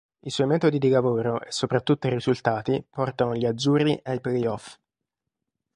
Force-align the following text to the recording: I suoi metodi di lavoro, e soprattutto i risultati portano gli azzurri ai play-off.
I 0.23 0.31
suoi 0.31 0.47
metodi 0.47 0.79
di 0.79 0.89
lavoro, 0.89 1.43
e 1.43 1.51
soprattutto 1.51 2.07
i 2.07 2.13
risultati 2.15 2.83
portano 2.89 3.35
gli 3.35 3.45
azzurri 3.45 3.99
ai 4.05 4.19
play-off. 4.19 4.79